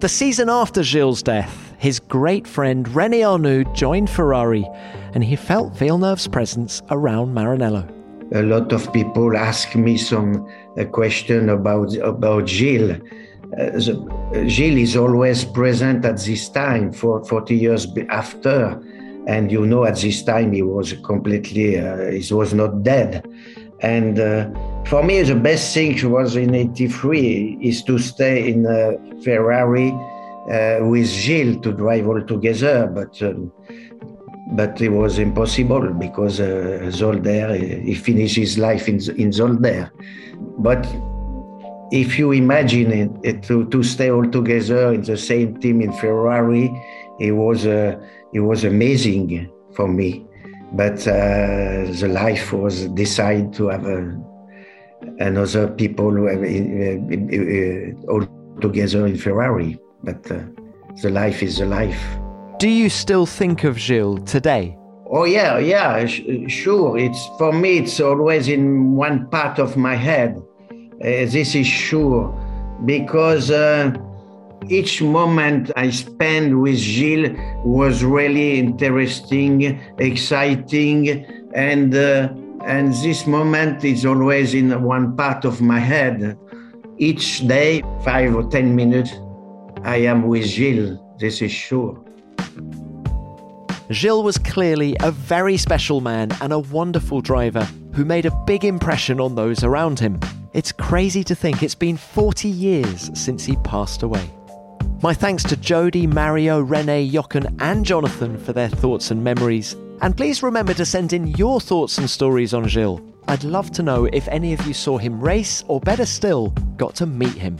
[0.00, 4.68] The season after Gilles' death, his great friend René Arnoux joined Ferrari,
[5.14, 7.90] and he felt Villeneuve's presence around Maranello.
[8.34, 10.46] A lot of people ask me some
[10.76, 13.00] a question about about Gilles.
[13.58, 13.78] Uh,
[14.48, 18.78] Gilles is always present at this time, for 40 years after,
[19.26, 23.24] and you know at this time he was completely uh, he was not dead
[23.80, 24.48] and uh,
[24.86, 29.90] for me, the best thing was in '83 is to stay in a Ferrari
[30.50, 33.52] uh, with Gilles to drive all together, but um,
[34.52, 39.90] but it was impossible because uh, Zolder he finished his life in in Zolder.
[40.58, 40.86] But
[41.92, 45.92] if you imagine it, it, to, to stay all together in the same team in
[45.92, 46.70] Ferrari,
[47.20, 47.98] it was uh,
[48.32, 50.25] it was amazing for me
[50.72, 54.18] but uh, the life was decided to have a,
[55.18, 58.26] another people uh, uh, all
[58.60, 59.78] together in Ferrari.
[60.02, 60.40] But uh,
[61.02, 62.00] the life is the life.
[62.58, 64.76] Do you still think of Gilles today?
[65.08, 66.98] Oh yeah, yeah, sh- sure.
[66.98, 67.78] It's for me.
[67.78, 70.36] It's always in one part of my head.
[70.70, 72.34] Uh, this is sure
[72.84, 73.92] because uh,
[74.68, 82.28] each moment I spent with Gilles was really interesting, exciting, and uh,
[82.64, 86.36] and this moment is always in one part of my head.
[86.98, 89.12] Each day, five or ten minutes,
[89.84, 90.98] I am with Gilles.
[91.18, 92.02] This is sure.
[93.92, 97.62] Gilles was clearly a very special man and a wonderful driver
[97.94, 100.18] who made a big impression on those around him.
[100.54, 104.35] It's crazy to think it's been 40 years since he passed away.
[105.02, 109.74] My thanks to Jody, Mario, Rene, Jochen, and Jonathan for their thoughts and memories.
[110.00, 113.02] And please remember to send in your thoughts and stories on Gilles.
[113.28, 116.94] I'd love to know if any of you saw him race, or better still, got
[116.96, 117.58] to meet him.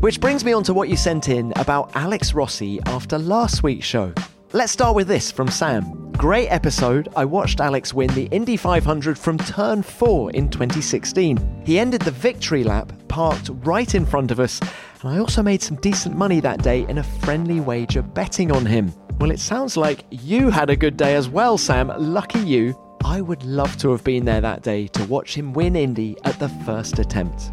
[0.00, 3.86] Which brings me on to what you sent in about Alex Rossi after last week's
[3.86, 4.12] show.
[4.52, 6.10] Let's start with this from Sam.
[6.12, 7.10] Great episode.
[7.14, 11.62] I watched Alex win the Indy 500 from turn 4 in 2016.
[11.64, 14.60] He ended the victory lap parked right in front of us,
[15.06, 18.66] and I also made some decent money that day in a friendly wager betting on
[18.66, 18.92] him.
[19.20, 21.92] Well, it sounds like you had a good day as well, Sam.
[21.96, 22.76] Lucky you.
[23.04, 26.38] I would love to have been there that day to watch him win Indy at
[26.40, 27.52] the first attempt.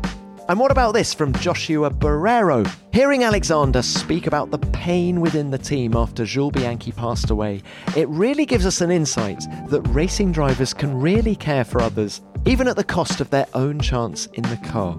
[0.49, 2.69] And what about this from Joshua Barrero?
[2.91, 7.61] Hearing Alexander speak about the pain within the team after Jules Bianchi passed away,
[7.95, 12.67] it really gives us an insight that racing drivers can really care for others, even
[12.67, 14.97] at the cost of their own chance in the car.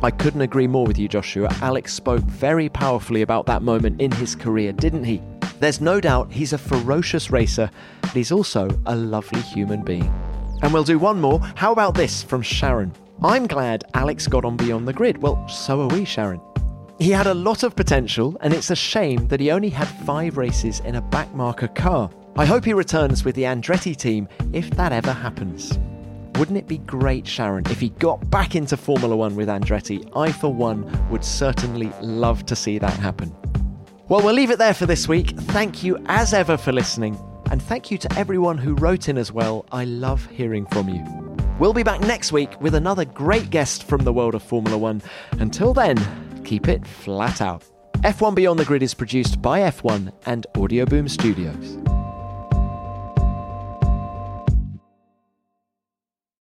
[0.00, 1.48] I couldn't agree more with you, Joshua.
[1.60, 5.20] Alex spoke very powerfully about that moment in his career, didn't he?
[5.58, 7.68] There's no doubt he's a ferocious racer,
[8.02, 10.12] but he's also a lovely human being.
[10.62, 11.40] And we'll do one more.
[11.56, 12.92] How about this from Sharon?
[13.24, 15.18] I'm glad Alex got on beyond the grid.
[15.18, 16.40] Well, so are we, Sharon.
[17.00, 20.36] He had a lot of potential, and it's a shame that he only had five
[20.36, 22.08] races in a backmarker car.
[22.36, 25.76] I hope he returns with the Andretti team if that ever happens.
[26.38, 30.08] Wouldn't it be great, Sharon, if he got back into Formula One with Andretti?
[30.14, 33.34] I, for one, would certainly love to see that happen.
[34.08, 35.30] Well, we'll leave it there for this week.
[35.30, 37.18] Thank you as ever for listening,
[37.50, 39.66] and thank you to everyone who wrote in as well.
[39.72, 41.04] I love hearing from you.
[41.58, 45.02] We'll be back next week with another great guest from the world of Formula One.
[45.40, 45.96] Until then,
[46.44, 47.64] keep it flat out.
[48.02, 51.97] F1 Beyond the Grid is produced by F1 and Audioboom Studios.